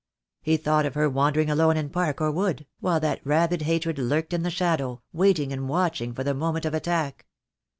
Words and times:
He 0.41 0.57
thought 0.57 0.87
of 0.87 0.95
her 0.95 1.07
wandering 1.07 1.51
alone 1.51 1.77
in 1.77 1.91
park 1.91 2.21
or 2.21 2.31
wood, 2.31 2.65
while 2.79 2.99
that 3.01 3.23
rabid 3.23 3.61
hatred 3.61 3.99
lurked 3.99 4.33
in 4.33 4.41
the 4.41 4.49
shadow, 4.49 5.03
waiting 5.13 5.53
and 5.53 5.69
watching 5.69 6.11
for 6.15 6.23
the 6.23 6.33
moment 6.33 6.65
of 6.65 6.73
attack. 6.73 7.27